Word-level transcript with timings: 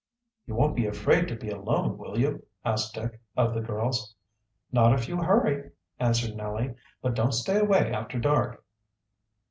"You 0.47 0.55
won't 0.55 0.75
be 0.75 0.87
afraid 0.87 1.27
to 1.27 1.35
be 1.35 1.51
alone, 1.51 1.95
will 1.99 2.17
you?" 2.17 2.43
asked 2.65 2.95
Dick, 2.95 3.21
of 3.37 3.53
the 3.53 3.61
girls. 3.61 4.15
"Not 4.71 4.93
if 4.93 5.07
you 5.07 5.17
hurry," 5.21 5.69
answered 5.99 6.35
Nellie. 6.35 6.73
"But 7.03 7.13
don't 7.13 7.33
stay 7.33 7.59
away 7.59 7.93
after 7.93 8.17
dark." 8.17 8.65